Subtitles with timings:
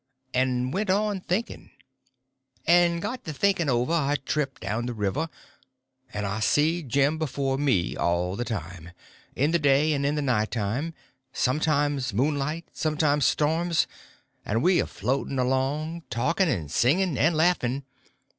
[0.33, 1.69] And went on thinking.
[2.65, 5.29] And got to thinking over our trip down the river;
[6.11, 8.93] and I see Jim before me all the time:
[9.35, 10.95] in the day and in the night time,
[11.33, 13.85] sometimes moonlight, sometimes storms,
[14.43, 17.83] and we a floating along, talking and singing and laughing.